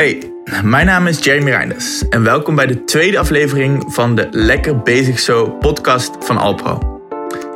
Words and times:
Hey, 0.00 0.32
mijn 0.64 0.86
naam 0.86 1.06
is 1.06 1.24
Jeremy 1.24 1.50
Reinders 1.50 2.08
en 2.08 2.22
welkom 2.22 2.54
bij 2.54 2.66
de 2.66 2.84
tweede 2.84 3.18
aflevering 3.18 3.84
van 3.86 4.14
de 4.14 4.28
Lekker 4.30 4.82
Bezig 4.82 5.18
Zo 5.18 5.50
podcast 5.50 6.10
van 6.20 6.36
Alpro. 6.36 7.00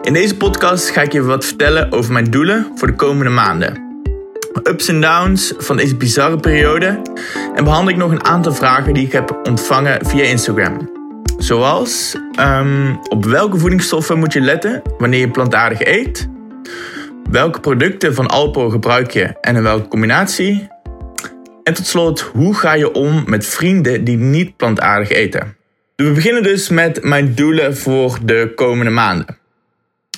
In 0.03 0.13
deze 0.13 0.37
podcast 0.37 0.91
ga 0.91 1.03
ik 1.03 1.13
je 1.13 1.23
wat 1.23 1.45
vertellen 1.45 1.93
over 1.93 2.13
mijn 2.13 2.25
doelen 2.25 2.73
voor 2.75 2.89
de 2.89 2.95
komende 2.95 3.31
maanden. 3.31 4.03
Ups 4.63 4.89
en 4.89 5.01
downs 5.01 5.55
van 5.59 5.77
deze 5.77 5.97
bizarre 5.97 6.37
periode 6.37 7.03
en 7.55 7.65
behandel 7.65 7.93
ik 7.93 8.01
nog 8.01 8.11
een 8.11 8.25
aantal 8.25 8.53
vragen 8.55 8.95
die 8.95 9.07
ik 9.07 9.13
heb 9.13 9.41
ontvangen 9.43 10.07
via 10.07 10.25
Instagram. 10.25 10.91
Zoals 11.39 12.17
ehm, 12.35 12.95
op 13.09 13.25
welke 13.25 13.59
voedingsstoffen 13.59 14.19
moet 14.19 14.33
je 14.33 14.41
letten 14.41 14.83
wanneer 14.99 15.21
je 15.21 15.31
plantaardig 15.31 15.81
eet? 15.81 16.29
Welke 17.31 17.61
producten 17.61 18.15
van 18.15 18.27
Alpro 18.27 18.71
gebruik 18.71 19.11
je 19.11 19.41
en 19.41 19.57
in 19.57 19.63
welke 19.63 19.89
combinatie? 19.89 20.73
En 21.65 21.75
tot 21.75 21.87
slot, 21.87 22.21
hoe 22.21 22.55
ga 22.55 22.75
je 22.75 22.93
om 22.93 23.25
met 23.27 23.47
vrienden 23.47 24.05
die 24.05 24.17
niet 24.17 24.57
plantaardig 24.57 25.09
eten? 25.09 25.57
We 25.97 26.11
beginnen 26.13 26.43
dus 26.43 26.69
met 26.69 27.05
mijn 27.05 27.35
doelen 27.35 27.77
voor 27.77 28.19
de 28.25 28.53
komende 28.55 28.91
maanden. 28.91 29.39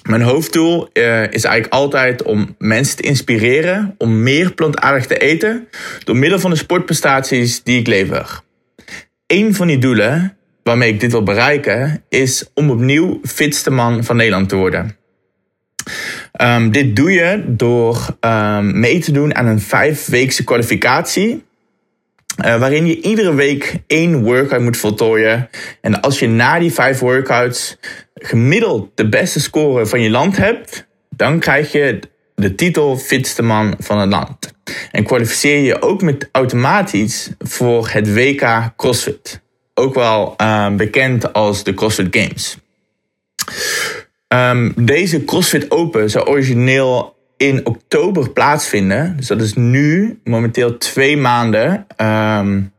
Mijn 0.02 0.22
hoofddoel 0.22 0.88
uh, 0.92 1.22
is 1.22 1.44
eigenlijk 1.44 1.72
altijd 1.72 2.22
om 2.22 2.54
mensen 2.58 2.96
te 2.96 3.02
inspireren 3.02 3.94
om 3.98 4.22
meer 4.22 4.52
plantaardig 4.52 5.06
te 5.06 5.18
eten 5.18 5.68
door 6.04 6.16
middel 6.16 6.38
van 6.38 6.50
de 6.50 6.56
sportprestaties 6.56 7.62
die 7.62 7.78
ik 7.78 7.86
lever. 7.86 8.40
Een 9.26 9.54
van 9.54 9.66
die 9.66 9.78
doelen 9.78 10.36
waarmee 10.62 10.92
ik 10.92 11.00
dit 11.00 11.10
wil 11.10 11.22
bereiken 11.22 12.04
is 12.08 12.50
om 12.54 12.70
opnieuw 12.70 13.20
fitste 13.22 13.70
man 13.70 14.04
van 14.04 14.16
Nederland 14.16 14.48
te 14.48 14.56
worden. 14.56 14.96
Um, 16.42 16.72
dit 16.72 16.96
doe 16.96 17.12
je 17.12 17.44
door 17.46 18.16
um, 18.20 18.80
mee 18.80 18.98
te 18.98 19.12
doen 19.12 19.34
aan 19.34 19.46
een 19.46 19.60
vijfweekse 19.60 20.44
kwalificatie. 20.44 21.44
Uh, 22.44 22.58
waarin 22.58 22.86
je 22.86 23.00
iedere 23.00 23.34
week 23.34 23.76
één 23.86 24.22
workout 24.22 24.62
moet 24.62 24.76
voltooien. 24.76 25.48
En 25.80 26.00
als 26.00 26.18
je 26.18 26.28
na 26.28 26.58
die 26.58 26.72
vijf 26.72 26.98
workouts 26.98 27.76
gemiddeld 28.14 28.90
de 28.94 29.08
beste 29.08 29.40
score 29.40 29.86
van 29.86 30.00
je 30.00 30.10
land 30.10 30.36
hebt, 30.36 30.86
dan 31.10 31.38
krijg 31.38 31.72
je 31.72 32.00
de 32.34 32.54
titel 32.54 32.96
fitste 32.96 33.42
man 33.42 33.74
van 33.78 33.98
het 33.98 34.10
land. 34.10 34.54
En 34.92 35.04
kwalificeer 35.04 35.58
je 35.58 35.82
ook 35.82 36.02
met 36.02 36.28
automatisch 36.32 37.30
voor 37.38 37.88
het 37.88 38.14
WK 38.14 38.72
CrossFit. 38.76 39.40
Ook 39.74 39.94
wel 39.94 40.34
uh, 40.40 40.70
bekend 40.74 41.32
als 41.32 41.64
de 41.64 41.74
CrossFit 41.74 42.16
Games. 42.16 42.56
Um, 44.28 44.72
deze 44.76 45.24
CrossFit 45.24 45.70
Open 45.70 46.10
zou 46.10 46.26
origineel 46.26 47.16
in 47.36 47.66
oktober 47.66 48.30
plaatsvinden. 48.30 49.16
Dus 49.16 49.26
dat 49.26 49.40
is 49.40 49.54
nu 49.54 50.20
momenteel 50.24 50.78
twee 50.78 51.16
maanden. 51.16 51.86
Um, 51.96 52.72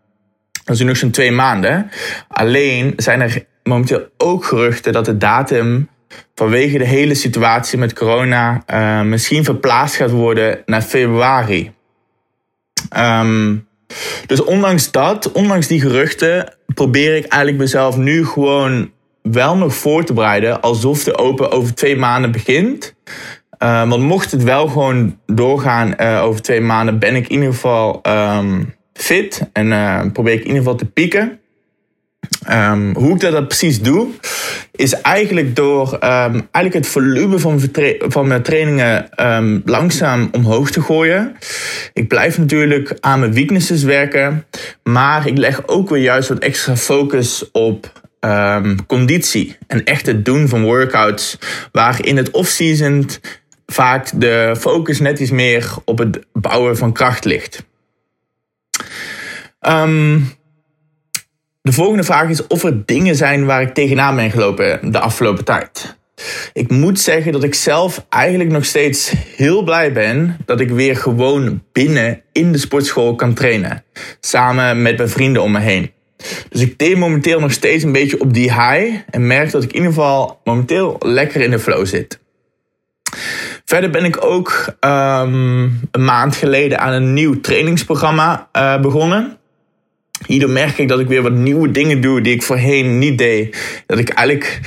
dat 0.63 0.75
is 0.75 0.81
nu 0.81 0.87
nog 0.87 0.97
zo'n 0.97 1.11
twee 1.11 1.31
maanden. 1.31 1.89
Alleen 2.27 2.93
zijn 2.97 3.21
er 3.21 3.45
momenteel 3.63 4.07
ook 4.17 4.45
geruchten 4.45 4.93
dat 4.93 5.05
de 5.05 5.17
datum 5.17 5.89
vanwege 6.35 6.77
de 6.77 6.85
hele 6.85 7.15
situatie 7.15 7.77
met 7.77 7.93
corona 7.93 8.63
uh, 8.73 9.01
misschien 9.01 9.43
verplaatst 9.43 9.95
gaat 9.95 10.11
worden 10.11 10.61
naar 10.65 10.81
februari. 10.81 11.71
Um, 12.97 13.67
dus 14.25 14.43
ondanks 14.43 14.91
dat, 14.91 15.31
ondanks 15.31 15.67
die 15.67 15.81
geruchten, 15.81 16.57
probeer 16.73 17.15
ik 17.15 17.25
eigenlijk 17.25 17.61
mezelf 17.61 17.97
nu 17.97 18.25
gewoon 18.25 18.91
wel 19.31 19.57
nog 19.57 19.75
voor 19.75 20.03
te 20.03 20.13
bereiden 20.13 20.61
alsof 20.61 21.03
de 21.03 21.17
Open 21.17 21.51
over 21.51 21.75
twee 21.75 21.97
maanden 21.97 22.31
begint. 22.31 22.95
Uh, 23.63 23.89
want 23.89 24.03
mocht 24.03 24.31
het 24.31 24.43
wel 24.43 24.67
gewoon 24.67 25.19
doorgaan 25.25 25.93
uh, 26.01 26.21
over 26.23 26.41
twee 26.41 26.61
maanden, 26.61 26.99
ben 26.99 27.15
ik 27.15 27.27
in 27.27 27.35
ieder 27.35 27.53
geval 27.53 28.01
um, 28.07 28.75
fit 28.93 29.41
en 29.53 29.67
uh, 29.67 30.01
probeer 30.13 30.33
ik 30.33 30.39
in 30.39 30.45
ieder 30.45 30.61
geval 30.61 30.75
te 30.75 30.85
pieken. 30.85 31.39
Um, 32.51 32.95
hoe 32.95 33.13
ik 33.13 33.19
dat, 33.19 33.47
precies 33.47 33.81
doe, 33.81 34.07
is 34.71 35.01
eigenlijk 35.01 35.55
door 35.55 35.93
um, 35.93 35.99
eigenlijk 36.01 36.73
het 36.73 36.87
volume 36.87 37.39
van, 37.39 37.61
van 37.99 38.27
mijn 38.27 38.41
trainingen 38.41 39.09
langzaam 39.65 40.29
omhoog 40.31 40.71
te 40.71 40.81
gooien. 40.81 41.35
Ik 41.93 42.07
blijf 42.07 42.37
natuurlijk 42.37 42.97
aan 42.99 43.19
mijn 43.19 43.33
weaknesses 43.33 43.83
werken, 43.83 44.45
maar 44.83 45.27
ik 45.27 45.37
leg 45.37 45.67
ook 45.67 45.89
weer 45.89 46.01
juist 46.01 46.29
wat 46.29 46.39
extra 46.39 46.75
focus 46.75 47.51
op 47.51 47.91
um, 48.19 48.85
conditie 48.85 49.57
en 49.67 49.83
echt 49.83 50.05
het 50.05 50.25
doen 50.25 50.47
van 50.47 50.63
workouts. 50.63 51.37
Waar 51.71 52.05
in 52.05 52.17
het 52.17 52.31
off-season 52.31 53.09
vaak 53.65 54.09
de 54.15 54.55
focus 54.59 54.99
net 54.99 55.19
iets 55.19 55.31
meer 55.31 55.73
op 55.85 55.97
het 55.97 56.25
bouwen 56.33 56.77
van 56.77 56.93
kracht 56.93 57.25
ligt. 57.25 57.65
Um, 59.61 60.29
de 61.61 61.71
volgende 61.71 62.03
vraag 62.03 62.29
is 62.29 62.47
of 62.47 62.63
er 62.63 62.85
dingen 62.85 63.15
zijn 63.15 63.45
waar 63.45 63.61
ik 63.61 63.73
tegenaan 63.73 64.15
ben 64.15 64.31
gelopen 64.31 64.91
de 64.91 64.99
afgelopen 64.99 65.45
tijd. 65.45 65.97
Ik 66.53 66.71
moet 66.71 66.99
zeggen 66.99 67.31
dat 67.31 67.43
ik 67.43 67.55
zelf 67.55 68.05
eigenlijk 68.09 68.49
nog 68.49 68.65
steeds 68.65 69.13
heel 69.35 69.63
blij 69.63 69.93
ben 69.93 70.37
dat 70.45 70.59
ik 70.59 70.69
weer 70.69 70.95
gewoon 70.95 71.63
binnen 71.71 72.21
in 72.31 72.51
de 72.51 72.57
sportschool 72.57 73.15
kan 73.15 73.33
trainen. 73.33 73.83
Samen 74.19 74.81
met 74.81 74.97
mijn 74.97 75.09
vrienden 75.09 75.41
om 75.41 75.51
me 75.51 75.59
heen. 75.59 75.91
Dus 76.49 76.61
ik 76.61 76.77
deed 76.77 76.97
momenteel 76.97 77.39
nog 77.39 77.51
steeds 77.51 77.83
een 77.83 77.91
beetje 77.91 78.19
op 78.19 78.33
die 78.33 78.53
high. 78.53 78.95
En 79.09 79.27
merk 79.27 79.51
dat 79.51 79.63
ik 79.63 79.69
in 79.69 79.75
ieder 79.75 79.93
geval 79.93 80.41
momenteel 80.43 80.95
lekker 80.99 81.41
in 81.41 81.51
de 81.51 81.59
flow 81.59 81.85
zit. 81.85 82.19
Verder 83.65 83.89
ben 83.89 84.05
ik 84.05 84.25
ook 84.25 84.65
um, 84.79 85.79
een 85.91 86.03
maand 86.05 86.35
geleden 86.35 86.79
aan 86.79 86.93
een 86.93 87.13
nieuw 87.13 87.41
trainingsprogramma 87.41 88.49
uh, 88.53 88.81
begonnen. 88.81 89.37
Hierdoor 90.25 90.49
merk 90.49 90.77
ik 90.77 90.87
dat 90.87 90.99
ik 90.99 91.07
weer 91.07 91.21
wat 91.21 91.31
nieuwe 91.31 91.71
dingen 91.71 92.01
doe 92.01 92.21
die 92.21 92.33
ik 92.33 92.43
voorheen 92.43 92.97
niet 92.97 93.17
deed. 93.17 93.57
Dat 93.85 93.97
ik 93.97 94.09
eigenlijk 94.09 94.59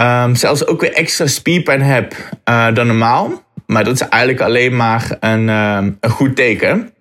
um, 0.00 0.34
zelfs 0.34 0.66
ook 0.66 0.80
weer 0.80 0.92
extra 0.92 1.26
spierpijn 1.26 1.82
heb 1.82 2.14
uh, 2.48 2.74
dan 2.74 2.86
normaal. 2.86 3.46
Maar 3.66 3.84
dat 3.84 3.94
is 3.94 4.08
eigenlijk 4.08 4.42
alleen 4.42 4.76
maar 4.76 5.16
een, 5.20 5.48
uh, 5.48 5.78
een 6.00 6.10
goed 6.10 6.36
teken. 6.36 6.92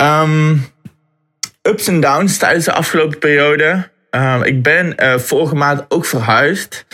Um, 0.00 0.64
ups 1.62 1.86
en 1.86 2.00
downs 2.00 2.36
tijdens 2.36 2.64
de 2.64 2.72
afgelopen 2.72 3.18
periode. 3.18 3.90
Uh, 4.16 4.40
ik 4.44 4.62
ben 4.62 4.94
uh, 4.96 5.18
vorige 5.18 5.54
maand 5.54 5.84
ook 5.88 6.04
verhuisd. 6.04 6.86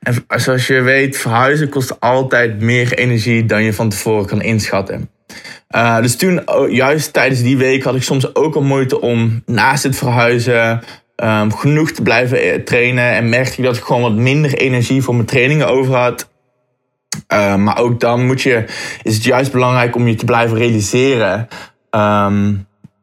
En 0.00 0.24
zoals 0.28 0.66
je 0.66 0.80
weet, 0.80 1.16
verhuizen 1.16 1.68
kost 1.68 2.00
altijd 2.00 2.60
meer 2.60 2.92
energie 2.92 3.44
dan 3.44 3.62
je 3.62 3.72
van 3.72 3.88
tevoren 3.88 4.26
kan 4.26 4.42
inschatten. 4.42 5.10
Uh, 5.74 6.00
dus 6.00 6.16
toen, 6.16 6.48
oh, 6.48 6.70
juist 6.70 7.12
tijdens 7.12 7.42
die 7.42 7.56
week, 7.56 7.82
had 7.82 7.94
ik 7.94 8.02
soms 8.02 8.34
ook 8.34 8.54
al 8.54 8.62
moeite 8.62 9.00
om 9.00 9.42
naast 9.46 9.82
het 9.82 9.96
verhuizen 9.96 10.82
um, 11.16 11.52
genoeg 11.52 11.90
te 11.90 12.02
blijven 12.02 12.42
eh, 12.42 12.60
trainen. 12.60 13.12
En 13.12 13.28
merkte 13.28 13.58
ik 13.58 13.64
dat 13.64 13.76
ik 13.76 13.82
gewoon 13.82 14.02
wat 14.02 14.12
minder 14.12 14.54
energie 14.54 15.02
voor 15.02 15.14
mijn 15.14 15.26
trainingen 15.26 15.68
over 15.68 15.94
had. 15.94 16.32
Uh, 17.32 17.56
maar 17.56 17.78
ook 17.78 18.00
dan 18.00 18.26
moet 18.26 18.42
je, 18.42 18.64
is 19.02 19.14
het 19.14 19.24
juist 19.24 19.52
belangrijk 19.52 19.96
om 19.96 20.08
je 20.08 20.14
te 20.14 20.24
blijven 20.24 20.56
realiseren. 20.56 21.48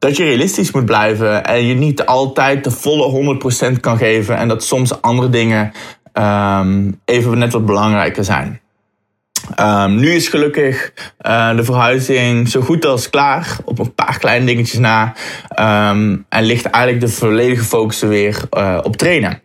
Dat 0.01 0.17
je 0.17 0.23
realistisch 0.23 0.71
moet 0.71 0.85
blijven 0.85 1.45
en 1.45 1.65
je 1.65 1.73
niet 1.73 2.05
altijd 2.05 2.63
de 2.63 2.71
volle 2.71 3.39
100% 3.75 3.79
kan 3.79 3.97
geven 3.97 4.37
en 4.37 4.47
dat 4.47 4.63
soms 4.63 5.01
andere 5.01 5.29
dingen 5.29 5.71
um, 6.13 6.99
even 7.05 7.37
net 7.37 7.53
wat 7.53 7.65
belangrijker 7.65 8.23
zijn. 8.23 8.61
Um, 9.59 9.95
nu 9.95 10.13
is 10.13 10.27
gelukkig 10.27 10.93
uh, 11.21 11.55
de 11.55 11.63
verhuizing 11.63 12.49
zo 12.49 12.61
goed 12.61 12.85
als 12.85 13.09
klaar, 13.09 13.57
op 13.65 13.79
een 13.79 13.93
paar 13.93 14.19
kleine 14.19 14.45
dingetjes 14.45 14.79
na. 14.79 15.13
Um, 15.59 16.25
en 16.29 16.43
ligt 16.43 16.65
eigenlijk 16.65 17.05
de 17.05 17.11
volledige 17.11 17.63
focus 17.63 18.01
weer 18.01 18.41
uh, 18.57 18.79
op 18.83 18.97
trainen. 18.97 19.41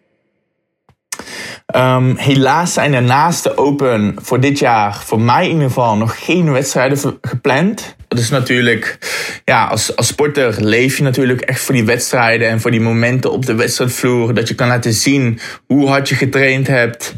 Um, 1.74 2.16
helaas 2.16 2.72
zijn 2.72 2.94
er 2.94 3.02
naast 3.02 3.42
de 3.42 3.56
Open 3.56 4.14
voor 4.22 4.40
dit 4.40 4.58
jaar, 4.58 5.02
voor 5.04 5.20
mij 5.20 5.44
in 5.44 5.52
ieder 5.52 5.66
geval, 5.66 5.96
nog 5.96 6.24
geen 6.24 6.52
wedstrijden 6.52 7.18
gepland. 7.20 7.96
Dat 8.08 8.18
is 8.18 8.30
natuurlijk, 8.30 8.98
ja, 9.44 9.66
als, 9.66 9.96
als 9.96 10.06
sporter 10.06 10.64
leef 10.64 10.96
je 10.96 11.02
natuurlijk 11.02 11.40
echt 11.40 11.60
voor 11.60 11.74
die 11.74 11.84
wedstrijden 11.84 12.48
en 12.48 12.60
voor 12.60 12.70
die 12.70 12.80
momenten 12.80 13.32
op 13.32 13.46
de 13.46 13.54
wedstrijdvloer. 13.54 14.34
Dat 14.34 14.48
je 14.48 14.54
kan 14.54 14.68
laten 14.68 14.92
zien 14.92 15.40
hoe 15.66 15.88
hard 15.88 16.08
je 16.08 16.14
getraind 16.14 16.66
hebt. 16.66 17.14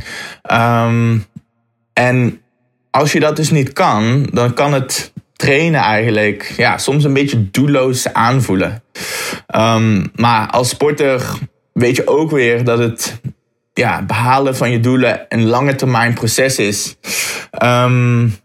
Um, 0.53 1.25
en 1.93 2.41
als 2.91 3.13
je 3.13 3.21
dat 3.21 3.37
dus 3.37 3.51
niet 3.51 3.73
kan, 3.73 4.29
dan 4.33 4.55
kan 4.55 4.73
het 4.73 5.13
trainen 5.37 5.81
eigenlijk 5.81 6.53
ja, 6.57 6.79
soms 6.79 7.05
een 7.05 7.13
beetje 7.13 7.51
doelloos 7.51 8.13
aanvoelen. 8.13 8.83
Um, 9.57 10.11
maar 10.15 10.51
als 10.51 10.69
sporter 10.69 11.23
weet 11.73 11.97
je 11.97 12.07
ook 12.07 12.31
weer 12.31 12.65
dat 12.65 12.79
het 12.79 13.21
ja, 13.79 14.03
behalen 14.03 14.57
van 14.57 14.71
je 14.71 14.81
doelen 14.81 15.27
een 15.29 15.47
lange 15.47 15.75
termijn 15.75 16.15
proces 16.15 16.59
is. 16.59 16.97
Um, 17.65 18.37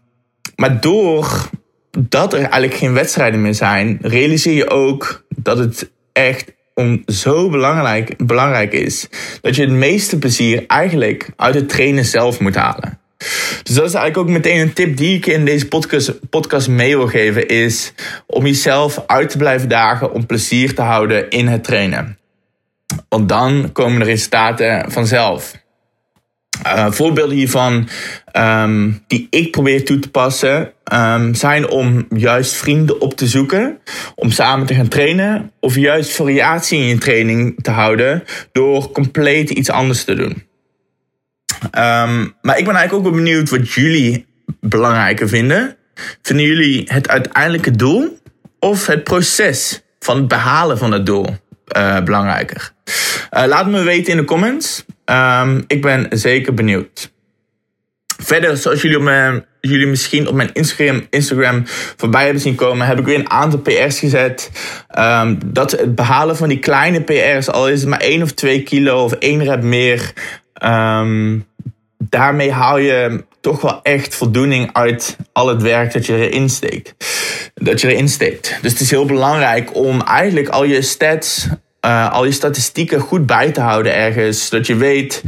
maar 0.56 0.80
door 0.80 1.48
dat 1.98 2.32
er 2.32 2.38
eigenlijk 2.38 2.74
geen 2.74 2.92
wedstrijden 2.92 3.42
meer 3.42 3.54
zijn, 3.54 3.98
realiseer 4.02 4.54
je 4.54 4.70
ook 4.70 5.24
dat 5.36 5.58
het 5.58 5.90
echt 6.12 6.52
om 6.74 7.02
zo 7.06 7.50
belangrijk, 7.50 8.26
belangrijk 8.26 8.72
is 8.72 9.08
dat 9.40 9.56
je 9.56 9.62
het 9.62 9.70
meeste 9.70 10.18
plezier 10.18 10.64
eigenlijk 10.66 11.28
uit 11.36 11.54
het 11.54 11.68
trainen 11.68 12.04
zelf 12.04 12.40
moet 12.40 12.54
halen. 12.54 12.98
Dus 13.62 13.74
dat 13.74 13.84
is 13.84 13.94
eigenlijk 13.94 14.16
ook 14.16 14.28
meteen 14.28 14.60
een 14.60 14.72
tip 14.72 14.96
die 14.96 15.16
ik 15.16 15.26
in 15.26 15.44
deze 15.44 15.68
podcast, 15.68 16.30
podcast 16.30 16.68
mee 16.68 16.96
wil 16.96 17.06
geven. 17.06 17.48
Is 17.48 17.92
om 18.26 18.46
jezelf 18.46 19.02
uit 19.06 19.30
te 19.30 19.36
blijven 19.38 19.68
dagen 19.68 20.12
om 20.12 20.26
plezier 20.26 20.74
te 20.74 20.82
houden 20.82 21.30
in 21.30 21.46
het 21.46 21.64
trainen. 21.64 22.18
Want 23.14 23.28
dan 23.28 23.72
komen 23.72 23.98
de 23.98 24.04
resultaten 24.04 24.90
vanzelf. 24.92 25.52
Uh, 26.66 26.90
voorbeelden 26.90 27.36
hiervan 27.36 27.88
um, 28.36 29.04
die 29.06 29.26
ik 29.30 29.50
probeer 29.50 29.84
toe 29.84 29.98
te 29.98 30.10
passen 30.10 30.72
um, 30.92 31.34
zijn 31.34 31.68
om 31.68 32.06
juist 32.08 32.52
vrienden 32.52 33.00
op 33.00 33.14
te 33.14 33.26
zoeken, 33.26 33.78
om 34.14 34.30
samen 34.30 34.66
te 34.66 34.74
gaan 34.74 34.88
trainen, 34.88 35.52
of 35.60 35.74
juist 35.74 36.12
variatie 36.12 36.78
in 36.78 36.84
je 36.84 36.98
training 36.98 37.62
te 37.62 37.70
houden 37.70 38.24
door 38.52 38.90
compleet 38.90 39.50
iets 39.50 39.70
anders 39.70 40.04
te 40.04 40.14
doen. 40.14 40.46
Um, 41.62 42.34
maar 42.42 42.58
ik 42.58 42.64
ben 42.64 42.74
eigenlijk 42.74 42.92
ook 42.92 43.02
wel 43.02 43.22
benieuwd 43.22 43.50
wat 43.50 43.72
jullie 43.72 44.26
belangrijker 44.60 45.28
vinden. 45.28 45.76
Vinden 46.22 46.46
jullie 46.46 46.82
het 46.86 47.08
uiteindelijke 47.08 47.70
doel 47.70 48.18
of 48.58 48.86
het 48.86 49.04
proces 49.04 49.82
van 49.98 50.16
het 50.16 50.28
behalen 50.28 50.78
van 50.78 50.92
het 50.92 51.06
doel 51.06 51.26
uh, 51.76 52.00
belangrijker? 52.00 52.73
Uh, 53.30 53.44
laat 53.46 53.66
me 53.66 53.82
weten 53.82 54.12
in 54.12 54.18
de 54.18 54.24
comments. 54.24 54.84
Um, 55.04 55.64
ik 55.66 55.82
ben 55.82 56.06
zeker 56.10 56.54
benieuwd. 56.54 57.12
Verder, 58.22 58.56
zoals 58.56 58.82
jullie, 58.82 59.44
jullie 59.60 59.86
misschien 59.86 60.28
op 60.28 60.34
mijn 60.34 60.50
Instagram, 60.52 61.06
Instagram 61.10 61.62
voorbij 61.96 62.24
hebben 62.24 62.42
zien 62.42 62.54
komen, 62.54 62.86
heb 62.86 62.98
ik 62.98 63.04
weer 63.04 63.18
een 63.18 63.30
aantal 63.30 63.58
PR's 63.58 63.98
gezet. 63.98 64.50
Um, 64.98 65.38
dat 65.46 65.70
het 65.70 65.94
behalen 65.94 66.36
van 66.36 66.48
die 66.48 66.58
kleine 66.58 67.00
PR's, 67.00 67.48
al 67.48 67.68
is 67.68 67.80
het 67.80 67.88
maar 67.88 68.00
1 68.00 68.22
of 68.22 68.32
2 68.32 68.62
kilo 68.62 69.04
of 69.04 69.12
1 69.12 69.44
rep 69.44 69.62
meer, 69.62 70.12
um, 70.64 71.46
daarmee 71.98 72.52
haal 72.52 72.78
je 72.78 73.24
toch 73.40 73.60
wel 73.60 73.82
echt 73.82 74.14
voldoening 74.14 74.70
uit 74.72 75.16
al 75.32 75.48
het 75.48 75.62
werk 75.62 75.92
dat 75.92 76.06
je 76.06 76.28
erin 76.28 76.48
steekt. 76.48 76.94
Dat 77.54 77.80
je 77.80 77.92
erin 77.92 78.08
steekt. 78.08 78.58
Dus 78.62 78.72
het 78.72 78.80
is 78.80 78.90
heel 78.90 79.06
belangrijk 79.06 79.74
om 79.74 80.00
eigenlijk 80.00 80.48
al 80.48 80.64
je 80.64 80.82
stats 80.82 81.48
uh, 81.84 82.12
al 82.12 82.24
je 82.24 82.32
statistieken 82.32 83.00
goed 83.00 83.26
bij 83.26 83.52
te 83.52 83.60
houden 83.60 83.94
ergens. 83.94 84.46
Zodat 84.46 84.66
je 84.66 84.76
weet 84.76 85.22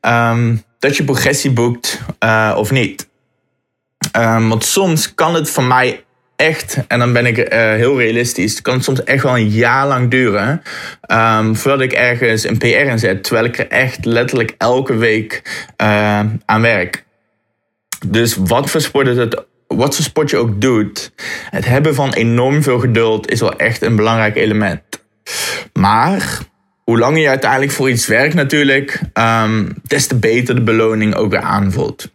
um, 0.00 0.64
dat 0.78 0.96
je 0.96 1.04
progressie 1.04 1.50
boekt 1.50 2.00
uh, 2.24 2.54
of 2.56 2.70
niet. 2.70 3.08
Um, 4.18 4.48
want 4.48 4.64
soms 4.64 5.14
kan 5.14 5.34
het 5.34 5.50
voor 5.50 5.64
mij 5.64 6.04
echt, 6.36 6.78
en 6.88 6.98
dan 6.98 7.12
ben 7.12 7.26
ik 7.26 7.38
uh, 7.38 7.44
heel 7.60 7.98
realistisch, 7.98 8.62
kan 8.62 8.74
het 8.74 8.84
soms 8.84 9.04
echt 9.04 9.22
wel 9.22 9.36
een 9.36 9.48
jaar 9.48 9.86
lang 9.86 10.10
duren 10.10 10.62
um, 11.12 11.56
voordat 11.56 11.80
ik 11.80 11.92
ergens 11.92 12.44
een 12.44 12.58
PR 12.58 12.66
inzet. 12.66 13.24
Terwijl 13.24 13.46
ik 13.46 13.58
er 13.58 13.68
echt 13.68 14.04
letterlijk 14.04 14.54
elke 14.58 14.96
week 14.96 15.42
aan 16.44 16.60
werk. 16.60 17.04
Dus 18.06 18.36
wat 18.36 18.70
voor 18.70 19.04
het 19.04 19.44
wat 19.66 19.94
voor 19.94 20.04
sport 20.04 20.30
je 20.30 20.36
ook 20.36 20.60
doet, 20.60 21.12
het 21.50 21.64
hebben 21.64 21.94
van 21.94 22.12
enorm 22.12 22.62
veel 22.62 22.78
geduld 22.78 23.30
is 23.30 23.40
wel 23.40 23.56
echt 23.56 23.82
een 23.82 23.96
belangrijk 23.96 24.36
element. 24.36 25.01
Maar 25.72 26.38
hoe 26.84 26.98
langer 26.98 27.20
je 27.20 27.28
uiteindelijk 27.28 27.72
voor 27.72 27.90
iets 27.90 28.06
werkt 28.06 28.34
natuurlijk, 28.34 29.00
um, 29.14 29.68
des 29.82 30.06
te 30.06 30.16
beter 30.16 30.54
de 30.54 30.62
beloning 30.62 31.14
ook 31.14 31.30
weer 31.30 31.40
aanvoelt. 31.40 32.10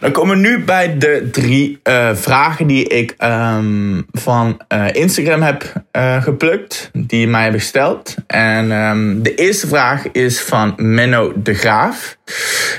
Dan 0.00 0.12
komen 0.12 0.36
we 0.36 0.48
nu 0.48 0.64
bij 0.64 0.98
de 0.98 1.28
drie 1.32 1.80
uh, 1.84 2.14
vragen 2.14 2.66
die 2.66 2.88
ik 2.88 3.14
um, 3.18 4.06
van 4.10 4.60
uh, 4.68 4.86
Instagram 4.92 5.42
heb 5.42 5.72
uh, 5.96 6.22
geplukt, 6.22 6.90
die 6.92 7.28
mij 7.28 7.42
hebben 7.42 7.60
gesteld. 7.60 8.14
En 8.26 8.70
um, 8.70 9.22
de 9.22 9.34
eerste 9.34 9.66
vraag 9.66 10.10
is 10.10 10.40
van 10.40 10.72
Menno 10.76 11.32
de 11.36 11.54
Graaf. 11.54 12.18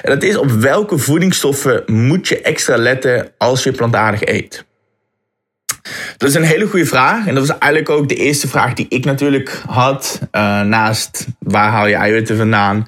En 0.01 0.11
dat 0.11 0.23
is 0.23 0.37
op 0.37 0.51
welke 0.51 0.97
voedingsstoffen 0.97 1.83
moet 1.85 2.27
je 2.27 2.41
extra 2.41 2.77
letten 2.77 3.31
als 3.37 3.63
je 3.63 3.71
plantaardig 3.71 4.25
eet? 4.25 4.65
Dat 6.17 6.29
is 6.29 6.35
een 6.35 6.43
hele 6.43 6.67
goede 6.67 6.85
vraag. 6.85 7.27
En 7.27 7.35
dat 7.35 7.47
was 7.47 7.57
eigenlijk 7.57 7.91
ook 7.91 8.09
de 8.09 8.15
eerste 8.15 8.47
vraag 8.47 8.73
die 8.73 8.85
ik 8.89 9.05
natuurlijk 9.05 9.63
had. 9.67 10.19
Uh, 10.31 10.61
naast 10.61 11.27
waar 11.39 11.71
haal 11.71 11.87
je 11.87 11.95
eiwitten 11.95 12.37
vandaan? 12.37 12.85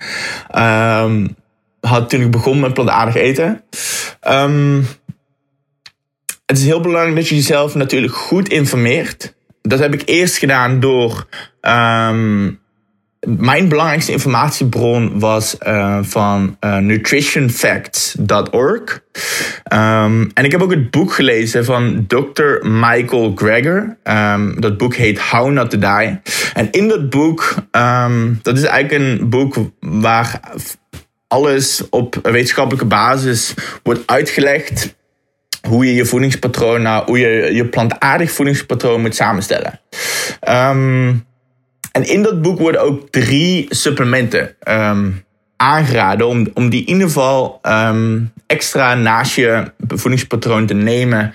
Um, 1.03 1.35
had 1.79 2.09
toen 2.09 2.21
ik 2.21 2.31
begon 2.31 2.59
met 2.59 2.73
plantaardig 2.73 3.15
eten. 3.15 3.63
Um, 4.27 4.87
het 6.45 6.57
is 6.57 6.65
heel 6.65 6.81
belangrijk 6.81 7.15
dat 7.15 7.27
je 7.27 7.35
jezelf 7.35 7.75
natuurlijk 7.75 8.13
goed 8.13 8.49
informeert. 8.49 9.33
Dat 9.61 9.79
heb 9.79 9.93
ik 9.93 10.01
eerst 10.05 10.37
gedaan 10.37 10.79
door 10.79 11.27
um, 11.61 12.59
mijn 13.25 13.69
belangrijkste 13.69 14.11
informatiebron 14.11 15.19
was 15.19 15.57
uh, 15.67 15.99
van 16.01 16.57
uh, 16.61 16.77
nutritionfacts.org. 16.77 19.03
Ehm, 19.63 20.25
en 20.33 20.45
ik 20.45 20.51
heb 20.51 20.61
ook 20.61 20.71
het 20.71 20.91
boek 20.91 21.13
gelezen 21.13 21.65
van 21.65 22.05
Dr. 22.07 22.57
Michael 22.61 23.31
Greger. 23.35 23.97
Um, 24.03 24.61
dat 24.61 24.77
boek 24.77 24.95
heet 24.95 25.19
How 25.19 25.51
Not 25.51 25.69
to 25.69 25.77
Die. 25.77 26.19
En 26.53 26.71
in 26.71 26.87
dat 26.87 27.09
boek, 27.09 27.55
um, 27.71 28.39
dat 28.41 28.57
is 28.57 28.63
eigenlijk 28.63 29.03
een 29.03 29.29
boek 29.29 29.55
waar 29.79 30.39
alles 31.27 31.89
op 31.89 32.19
wetenschappelijke 32.23 32.87
basis 32.87 33.53
wordt 33.83 34.01
uitgelegd. 34.05 34.95
Hoe 35.67 35.85
je 35.85 35.93
je 35.93 36.05
voedingspatroon, 36.05 36.81
nou, 36.81 37.05
hoe 37.05 37.19
je 37.19 37.53
je 37.53 37.65
plantaardig 37.65 38.31
voedingspatroon 38.31 39.01
moet 39.01 39.15
samenstellen. 39.15 39.79
En 41.95 42.07
in 42.07 42.21
dat 42.21 42.41
boek 42.41 42.59
worden 42.59 42.81
ook 42.81 43.09
drie 43.09 43.65
supplementen 43.69 44.55
um, 44.69 45.23
aangeraden 45.55 46.27
om, 46.27 46.47
om 46.53 46.69
die 46.69 46.81
in 46.81 46.93
ieder 46.93 47.07
geval 47.07 47.59
um, 47.63 48.31
extra 48.47 48.95
naast 48.95 49.35
je 49.35 49.71
voedingspatroon 49.87 50.65
te 50.65 50.73
nemen 50.73 51.33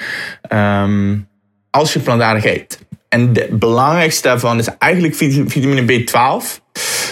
um, 0.53 1.29
als 1.71 1.93
je 1.93 2.01
plantaardig 2.01 2.45
eet. 2.45 2.79
En 3.09 3.33
de 3.33 3.49
belangrijkste 3.51 4.29
daarvan 4.29 4.59
is 4.59 4.69
eigenlijk 4.79 5.15
vitamine 5.47 5.83
B12. 5.83 6.61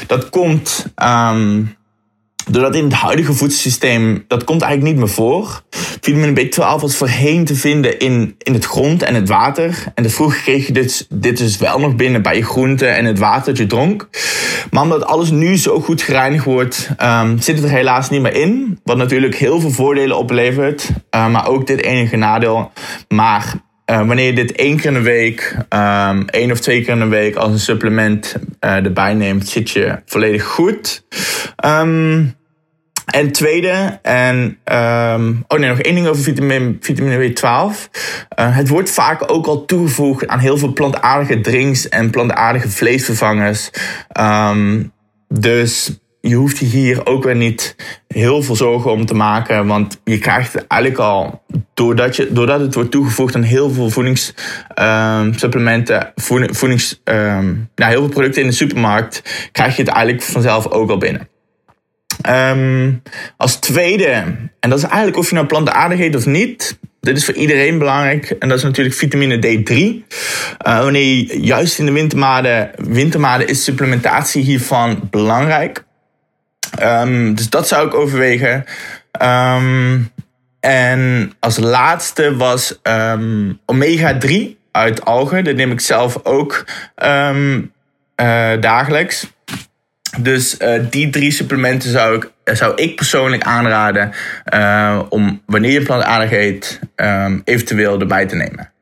Dat 0.07 0.29
komt 0.29 0.87
Doordat 2.51 2.75
in 2.75 2.85
het 2.85 2.93
huidige 2.93 3.33
voedselsysteem, 3.33 4.25
dat 4.27 4.45
komt 4.45 4.63
eigenlijk 4.63 4.93
niet 4.93 5.05
meer 5.05 5.15
voor. 5.15 5.63
Vitamine 6.01 6.45
B12 6.45 6.81
was 6.81 6.97
voorheen 6.97 7.45
te 7.45 7.55
vinden 7.55 7.99
in, 7.99 8.35
in 8.39 8.55
het 8.55 8.65
grond 8.65 9.03
en 9.03 9.15
het 9.15 9.29
water. 9.29 9.85
En 9.95 10.11
vroeger 10.11 10.43
kreeg 10.43 10.67
je 10.67 10.73
dit, 10.73 11.07
dit 11.11 11.39
dus 11.39 11.59
wel 11.59 11.79
nog 11.79 11.97
binnen 11.97 12.23
bij 12.23 12.37
je 12.37 12.45
groenten 12.45 12.97
en 12.97 13.05
het 13.05 13.19
water 13.19 13.45
dat 13.45 13.57
je 13.57 13.67
dronk. 13.67 14.09
Maar 14.71 14.83
omdat 14.83 15.05
alles 15.05 15.31
nu 15.31 15.57
zo 15.57 15.81
goed 15.81 16.03
gereinigd 16.03 16.45
wordt, 16.45 16.91
um, 17.03 17.41
zit 17.41 17.57
het 17.57 17.65
er 17.65 17.71
helaas 17.71 18.11
niet 18.11 18.23
meer 18.23 18.35
in. 18.35 18.81
Wat 18.85 18.97
natuurlijk 18.97 19.35
heel 19.35 19.61
veel 19.61 19.71
voordelen 19.71 20.19
oplevert, 20.19 20.91
uh, 21.15 21.29
maar 21.29 21.49
ook 21.49 21.67
dit 21.67 21.83
enige 21.83 22.17
nadeel. 22.17 22.73
Maar 23.09 23.55
uh, 23.91 24.07
wanneer 24.07 24.27
je 24.27 24.33
dit 24.33 24.53
één 24.53 24.77
keer 24.77 24.87
in 24.87 24.95
de 24.95 25.01
week, 25.01 25.57
um, 25.69 26.29
één 26.29 26.51
of 26.51 26.61
twee 26.61 26.83
keer 26.83 26.93
in 26.93 27.01
de 27.01 27.07
week 27.07 27.37
als 27.37 27.53
een 27.53 27.59
supplement 27.59 28.35
uh, 28.61 28.85
erbij 28.85 29.15
neemt, 29.15 29.49
zit 29.49 29.71
je 29.71 30.03
volledig 30.07 30.45
goed. 30.45 31.05
Um, 31.65 32.37
en 33.11 33.33
tweede, 33.33 33.99
en 34.03 34.59
um, 34.73 35.45
oh 35.49 35.59
nee, 35.59 35.69
nog 35.69 35.79
één 35.79 35.95
ding 35.95 36.07
over 36.07 36.23
vitamine, 36.23 36.77
vitamine 36.81 37.31
B12. 37.31 37.43
Uh, 37.43 37.77
het 38.57 38.69
wordt 38.69 38.91
vaak 38.91 39.33
ook 39.33 39.47
al 39.47 39.65
toegevoegd 39.65 40.27
aan 40.27 40.39
heel 40.39 40.59
veel 40.59 40.73
plantaardige 40.73 41.41
drinks 41.41 41.89
en 41.89 42.11
plantaardige 42.11 42.69
vleesvervangers. 42.69 43.71
Um, 44.21 44.93
dus 45.29 45.99
je 46.21 46.35
hoeft 46.35 46.59
je 46.59 46.65
hier 46.65 47.07
ook 47.07 47.25
weer 47.25 47.37
niet 47.37 47.77
heel 48.07 48.43
veel 48.43 48.57
zorgen 48.57 48.91
om 48.91 49.07
te 49.07 49.15
maken. 49.15 49.67
Want 49.67 50.01
je 50.05 50.19
krijgt 50.19 50.67
eigenlijk 50.67 51.01
al, 51.01 51.43
doordat, 51.75 52.17
je, 52.17 52.33
doordat 52.33 52.61
het 52.61 52.75
wordt 52.75 52.91
toegevoegd 52.91 53.35
aan 53.35 53.43
heel 53.43 53.71
veel 53.71 53.91
voedingssupplementen, 53.91 56.13
voedings, 56.17 57.01
um, 57.05 57.71
nou, 57.75 57.91
heel 57.91 58.01
veel 58.01 58.09
producten 58.09 58.43
in 58.43 58.49
de 58.49 58.55
supermarkt, 58.55 59.49
krijg 59.53 59.77
je 59.77 59.83
het 59.83 59.91
eigenlijk 59.91 60.25
vanzelf 60.25 60.67
ook 60.67 60.91
al 60.91 60.99
binnen. 60.99 61.29
Um, 62.27 63.03
als 63.37 63.57
tweede, 63.57 64.13
en 64.61 64.71
dat 64.71 64.79
is 64.79 64.85
eigenlijk 64.85 65.17
of 65.17 65.29
je 65.29 65.35
nou 65.35 65.47
plantaardig 65.47 66.01
eet 66.01 66.17
of 66.17 66.27
niet. 66.27 66.79
Dit 67.01 67.17
is 67.17 67.25
voor 67.25 67.35
iedereen 67.35 67.79
belangrijk. 67.79 68.31
En 68.31 68.49
dat 68.49 68.59
is 68.59 68.65
natuurlijk 68.65 68.97
vitamine 68.97 69.37
D3. 69.37 69.75
Uh, 69.77 70.81
wanneer 70.81 71.37
juist 71.37 71.79
in 71.79 71.87
de 71.87 71.93
wintermaanden, 71.93 72.71
wintermaanden 72.77 73.49
is 73.49 73.65
supplementatie 73.65 74.43
hiervan 74.43 75.09
belangrijk. 75.11 75.85
Um, 76.83 77.35
dus 77.35 77.51
dat 77.51 77.69
zou 77.69 77.87
ik 77.87 77.95
overwegen. 77.95 78.65
Um, 79.23 80.11
en 80.61 81.33
als 81.39 81.57
laatste 81.59 82.37
was 82.37 82.81
omega 83.67 84.19
3 84.19 84.59
uit 84.73 85.05
algen. 85.05 85.45
Dat 85.45 85.57
neem 85.57 85.73
ik 85.73 85.81
zelf 85.81 86.25
ook 86.25 86.65
uh, 86.97 88.61
dagelijks. 88.61 89.27
Dus 90.19 90.57
uh, 90.59 90.81
die 90.91 91.11
drie 91.11 91.31
supplementen 91.31 91.91
zou 91.91 92.17
ik, 92.17 92.57
zou 92.57 92.83
ik 92.83 92.97
persoonlijk 92.97 93.43
aanraden 93.43 94.13
uh, 94.55 95.03
om 95.09 95.43
wanneer 95.47 95.73
je 95.73 95.83
plantaardig 95.83 96.33
eet, 96.33 96.81
um, 96.97 97.43
eventueel 97.45 98.01
erbij 98.01 98.27
te 98.27 98.37
nemen. 98.37 98.73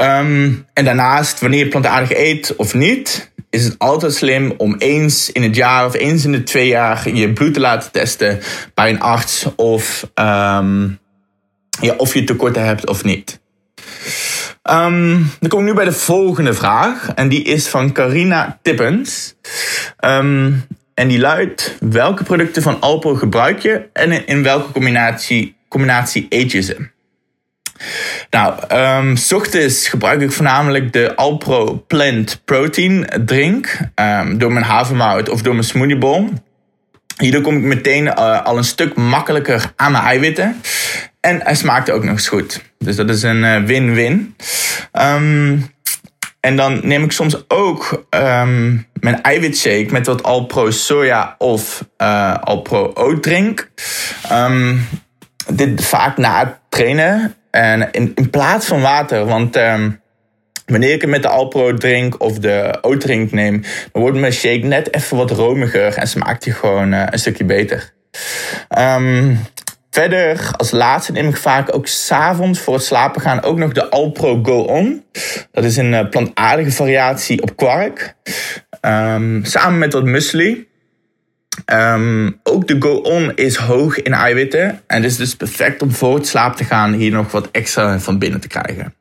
Um, 0.00 0.66
en 0.72 0.84
daarnaast, 0.84 1.40
wanneer 1.40 1.58
je 1.58 1.68
plantaardig 1.68 2.16
eet 2.16 2.56
of 2.56 2.74
niet, 2.74 3.30
is 3.50 3.64
het 3.64 3.78
altijd 3.78 4.14
slim 4.14 4.54
om 4.56 4.74
eens 4.78 5.32
in 5.32 5.42
het 5.42 5.56
jaar 5.56 5.86
of 5.86 5.94
eens 5.94 6.24
in 6.24 6.32
de 6.32 6.42
twee 6.42 6.68
jaar 6.68 7.08
je 7.08 7.32
bloed 7.32 7.54
te 7.54 7.60
laten 7.60 7.92
testen 7.92 8.40
bij 8.74 8.90
een 8.90 9.00
arts 9.00 9.46
of, 9.56 10.10
ehm, 10.14 10.88
ja, 11.80 11.94
of 11.96 12.14
je 12.14 12.24
tekorten 12.24 12.64
hebt 12.64 12.88
of 12.88 13.04
niet. 13.04 13.40
Um, 14.70 15.30
dan 15.40 15.48
kom 15.48 15.60
ik 15.60 15.66
nu 15.66 15.74
bij 15.74 15.84
de 15.84 15.92
volgende 15.92 16.54
vraag. 16.54 17.08
En 17.14 17.28
die 17.28 17.42
is 17.42 17.68
van 17.68 17.92
Carina 17.92 18.58
Tippens. 18.62 19.34
Um, 20.00 20.66
en 20.94 21.08
die 21.08 21.18
luidt: 21.18 21.76
welke 21.80 22.24
producten 22.24 22.62
van 22.62 22.80
Alpro 22.80 23.14
gebruik 23.14 23.58
je 23.58 23.88
en 23.92 24.26
in 24.26 24.42
welke 24.42 24.72
combinatie, 24.72 25.56
combinatie 25.68 26.26
eet 26.28 26.52
je 26.52 26.60
ze? 26.60 26.88
Nou, 28.30 28.54
um, 28.72 29.16
s 29.16 29.32
ochtends 29.32 29.88
gebruik 29.88 30.20
ik 30.20 30.32
voornamelijk 30.32 30.92
de 30.92 31.16
Alpro 31.16 31.84
Plant 31.86 32.40
Protein 32.44 33.06
drink. 33.24 33.78
Door 34.36 34.52
mijn 34.52 34.64
havermout 34.64 35.28
of 35.28 35.42
door 35.42 35.54
mijn 35.54 35.66
smoothiebol. 35.66 36.28
Hierdoor 37.16 37.42
kom 37.42 37.56
ik 37.56 37.62
meteen 37.62 38.04
uh, 38.04 38.42
al 38.42 38.56
een 38.56 38.64
stuk 38.64 38.94
makkelijker 38.94 39.72
aan 39.76 39.92
mijn 39.92 40.04
eiwitten. 40.04 40.60
En 41.26 41.40
hij 41.42 41.54
smaakt 41.54 41.90
ook 41.90 42.02
nog 42.02 42.12
eens 42.12 42.28
goed. 42.28 42.62
Dus 42.78 42.96
dat 42.96 43.10
is 43.10 43.22
een 43.22 43.42
uh, 43.42 43.62
win-win. 43.62 44.36
Um, 44.92 45.70
en 46.40 46.56
dan 46.56 46.80
neem 46.82 47.04
ik 47.04 47.12
soms 47.12 47.44
ook 47.48 48.06
um, 48.10 48.86
mijn 49.00 49.22
eiwitshake 49.22 49.86
met 49.90 50.06
wat 50.06 50.22
Alpro 50.22 50.70
soja 50.70 51.34
of 51.38 51.84
uh, 51.98 52.34
Alpro 52.34 52.92
oat 52.94 53.22
drink. 53.22 53.70
Um, 54.32 54.88
dit 55.52 55.84
vaak 55.84 56.16
na 56.16 56.38
het 56.38 56.58
trainen. 56.68 57.34
En 57.50 57.90
in, 57.90 58.12
in 58.14 58.30
plaats 58.30 58.66
van 58.66 58.80
water, 58.80 59.24
want 59.24 59.58
wanneer 60.66 60.92
ik 60.92 61.00
het 61.00 61.10
met 61.10 61.22
de 61.22 61.28
Alpro 61.28 61.74
drink 61.74 62.20
of 62.20 62.38
de 62.38 62.78
oat 62.82 63.00
drink 63.00 63.30
neem, 63.32 63.62
dan 63.92 64.02
wordt 64.02 64.18
mijn 64.18 64.32
shake 64.32 64.66
net 64.66 64.94
even 64.94 65.16
wat 65.16 65.30
romiger 65.30 65.94
en 65.96 66.08
smaakt 66.08 66.44
hij 66.44 66.54
gewoon 66.54 66.92
uh, 66.92 67.06
een 67.10 67.18
stukje 67.18 67.44
beter. 67.44 67.92
Um, 68.78 69.38
Verder, 69.96 70.50
als 70.56 70.70
laatste 70.70 71.12
neem 71.12 71.28
ik 71.28 71.36
vaak 71.36 71.74
ook 71.74 71.86
s'avonds 71.86 72.60
voor 72.60 72.74
het 72.74 72.82
slapen 72.82 73.20
gaan 73.20 73.42
ook 73.42 73.58
nog 73.58 73.72
de 73.72 73.90
Alpro 73.90 74.42
Go 74.42 74.60
On. 74.60 75.04
Dat 75.52 75.64
is 75.64 75.76
een 75.76 75.92
uh, 75.92 76.08
plantaardige 76.08 76.70
variatie 76.70 77.42
op 77.42 77.56
kwark. 77.56 78.14
Um, 78.80 79.44
samen 79.44 79.78
met 79.78 79.92
wat 79.92 80.04
muesli. 80.04 80.68
Um, 81.72 82.40
ook 82.42 82.66
de 82.66 82.76
Go 82.78 82.94
On 82.94 83.32
is 83.34 83.56
hoog 83.56 84.02
in 84.02 84.12
eiwitten. 84.12 84.82
En 84.86 85.02
het 85.02 85.10
is 85.10 85.16
dus 85.16 85.36
perfect 85.36 85.82
om 85.82 85.92
voor 85.92 86.14
het 86.14 86.26
slapen 86.26 86.56
te 86.56 86.64
gaan 86.64 86.92
hier 86.92 87.10
nog 87.10 87.30
wat 87.30 87.48
extra 87.50 87.98
van 87.98 88.18
binnen 88.18 88.40
te 88.40 88.48
krijgen. 88.48 88.94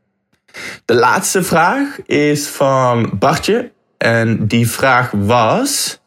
De 0.86 0.94
laatste 0.94 1.44
vraag 1.44 2.06
is 2.06 2.48
van 2.48 3.12
Bartje. 3.20 3.72
En 3.98 4.48
die 4.48 4.70
vraag 4.70 5.12
was: 5.12 6.00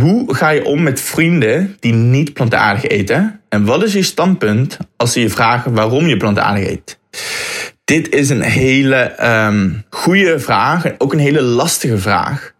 hoe 0.00 0.34
ga 0.34 0.48
je 0.48 0.64
om 0.64 0.82
met 0.82 1.00
vrienden 1.00 1.76
die 1.80 1.92
niet 1.92 2.32
plantaardig 2.32 2.84
eten? 2.84 3.40
En 3.48 3.64
wat 3.64 3.82
is 3.82 3.92
je 3.92 4.02
standpunt 4.02 4.76
als 4.96 5.12
ze 5.12 5.20
je 5.20 5.28
vragen 5.28 5.72
waarom 5.72 6.06
je 6.06 6.16
plantaardig 6.16 6.68
eet? 6.68 6.98
Dit 7.84 8.08
is 8.14 8.30
een 8.30 8.42
hele 8.42 9.26
um, 9.46 9.84
goede 9.90 10.38
vraag 10.40 10.84
en 10.84 10.94
ook 10.98 11.12
een 11.12 11.18
hele 11.18 11.42
lastige 11.42 11.98
vraag. 11.98 12.52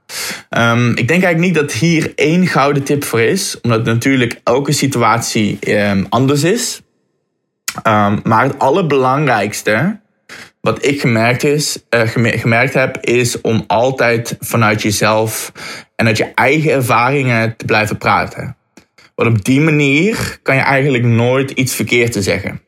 Um, 0.51 0.89
ik 0.89 1.09
denk 1.09 1.23
eigenlijk 1.23 1.39
niet 1.39 1.55
dat 1.55 1.73
hier 1.73 2.13
één 2.15 2.47
gouden 2.47 2.83
tip 2.83 3.05
voor 3.05 3.21
is, 3.21 3.61
omdat 3.61 3.85
natuurlijk 3.85 4.41
elke 4.45 4.73
situatie 4.73 5.59
um, 5.69 6.07
anders 6.09 6.43
is. 6.43 6.81
maar 8.23 8.43
het 8.43 8.59
allerbelangrijkste 8.59 10.01
wat 10.69 10.85
ik 10.85 11.01
gemerkt, 11.01 11.45
is, 11.45 11.79
uh, 11.91 12.01
gemerkt 12.41 12.75
heb, 12.75 12.99
is 13.01 13.41
om 13.41 13.65
altijd 13.67 14.37
vanuit 14.41 14.83
jezelf 14.83 15.53
en 15.97 16.07
uit 16.07 16.17
je 16.17 16.33
eigen 16.35 16.73
ervaringen 16.73 17.57
te 17.57 17.65
blijven 17.65 17.99
praten. 17.99 18.57
Want 19.15 19.29
op 19.29 19.45
die 19.45 19.61
manier 19.61 20.39
kan 20.43 20.55
je 20.55 20.61
eigenlijk 20.61 21.05
nooit 21.05 21.51
iets 21.51 21.75
verkeerd 21.75 22.13
te 22.13 22.23
zeggen. 22.23 22.61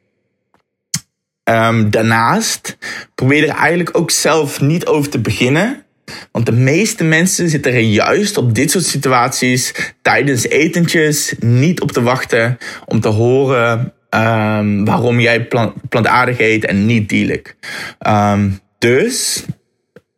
Um, 1.45 1.91
daarnaast 1.91 2.79
probeer 3.15 3.49
er 3.49 3.55
eigenlijk 3.55 3.97
ook 3.97 4.11
zelf 4.11 4.61
niet 4.61 4.87
over 4.87 5.11
te 5.11 5.21
beginnen. 5.21 5.85
Want 6.33 6.47
de 6.47 6.53
meeste 6.53 7.05
mensen 7.05 7.49
zitten 7.49 7.73
er 7.73 7.81
juist 7.81 8.37
op 8.37 8.55
dit 8.55 8.71
soort 8.71 8.85
situaties 8.85 9.75
tijdens 10.03 10.49
etentjes 10.49 11.35
niet 11.39 11.81
op 11.81 11.93
te 11.93 12.03
wachten 12.03 12.59
om 12.87 13.01
te 13.01 13.09
horen 13.09 13.93
um, 14.11 14.85
waarom 14.85 15.21
jij 15.21 15.47
plant, 15.47 15.89
plantaardig 15.89 16.39
eet 16.39 16.65
en 16.65 16.87
niet 16.87 17.09
dierlijk. 17.09 17.57
Um, 18.07 18.61
dus 18.79 19.45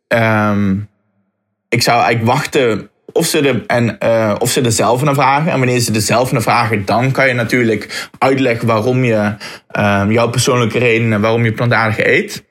um, 0.07 0.89
ik 1.69 1.81
zou 1.81 2.03
eigenlijk 2.03 2.35
wachten 2.35 2.89
of 3.11 3.25
ze, 3.25 3.39
er, 3.39 3.63
en, 3.67 3.97
uh, 4.03 4.35
of 4.39 4.51
ze 4.51 4.61
er 4.61 4.71
zelf 4.71 5.03
naar 5.03 5.13
vragen. 5.13 5.51
En 5.51 5.57
wanneer 5.57 5.79
ze 5.79 5.93
er 5.93 6.01
zelf 6.01 6.31
naar 6.31 6.41
vragen, 6.41 6.85
dan 6.85 7.11
kan 7.11 7.27
je 7.27 7.33
natuurlijk 7.33 8.09
uitleggen 8.17 8.67
waarom 8.67 9.03
je 9.03 9.35
jouw 10.09 10.29
persoonlijke 10.29 10.79
redenen 10.79 11.21
waarom 11.21 11.45
je 11.45 11.53
plantaardig 11.53 11.99
eet. 11.99 12.43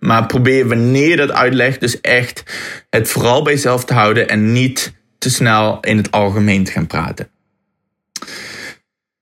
Maar 0.00 0.26
probeer 0.26 0.68
wanneer 0.68 1.08
je 1.08 1.16
dat 1.16 1.32
uitlegt, 1.32 1.80
dus 1.80 2.00
echt 2.00 2.42
het 2.90 3.08
vooral 3.08 3.42
bij 3.42 3.52
jezelf 3.52 3.84
te 3.84 3.94
houden 3.94 4.28
en 4.28 4.52
niet 4.52 4.92
te 5.18 5.30
snel 5.30 5.78
in 5.80 5.96
het 5.96 6.10
algemeen 6.10 6.64
te 6.64 6.72
gaan 6.72 6.86
praten. 6.86 7.29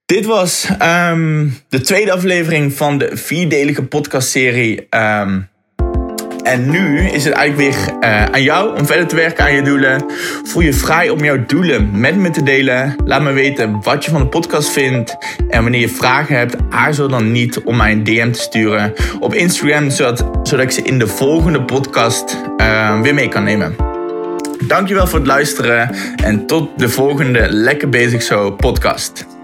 Dit 0.09 0.27
was 0.27 0.69
um, 1.11 1.55
de 1.69 1.81
tweede 1.81 2.13
aflevering 2.13 2.73
van 2.73 2.99
de 2.99 3.17
vierdelige 3.17 3.83
podcastserie. 3.83 4.87
Um, 4.91 5.49
en 6.43 6.71
nu 6.71 7.01
is 7.01 7.25
het 7.25 7.35
eigenlijk 7.35 7.77
weer 7.77 7.95
uh, 8.01 8.25
aan 8.25 8.43
jou 8.43 8.79
om 8.79 8.87
verder 8.87 9.07
te 9.07 9.17
werken 9.17 9.45
aan 9.45 9.55
je 9.55 9.63
doelen. 9.63 10.05
Voel 10.45 10.63
je 10.63 10.73
vrij 10.73 11.09
om 11.09 11.25
jouw 11.25 11.47
doelen 11.47 12.01
met 12.01 12.17
me 12.17 12.31
te 12.31 12.43
delen. 12.43 12.97
Laat 13.05 13.23
me 13.23 13.33
weten 13.33 13.83
wat 13.83 14.05
je 14.05 14.11
van 14.11 14.21
de 14.21 14.27
podcast 14.27 14.69
vindt. 14.69 15.17
En 15.49 15.63
wanneer 15.63 15.81
je 15.81 15.89
vragen 15.89 16.37
hebt, 16.37 16.57
aarzel 16.71 17.09
dan 17.09 17.33
niet 17.33 17.63
om 17.63 17.77
mij 17.77 17.93
een 17.93 18.05
DM 18.05 18.31
te 18.31 18.41
sturen 18.41 18.93
op 19.21 19.35
Instagram, 19.35 19.91
zodat, 19.91 20.25
zodat 20.43 20.65
ik 20.65 20.71
ze 20.71 20.83
in 20.83 20.99
de 20.99 21.07
volgende 21.07 21.63
podcast 21.63 22.37
uh, 22.61 23.01
weer 23.01 23.15
mee 23.15 23.29
kan 23.29 23.45
nemen. 23.45 23.77
Dankjewel 24.67 25.07
voor 25.07 25.19
het 25.19 25.29
luisteren 25.29 25.95
en 26.25 26.47
tot 26.47 26.79
de 26.79 26.89
volgende 26.89 27.47
Lekker 27.49 27.89
Bezig 27.89 28.23
Zo 28.23 28.51
podcast. 28.51 29.38